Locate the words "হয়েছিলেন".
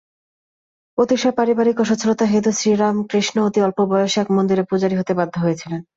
5.39-5.81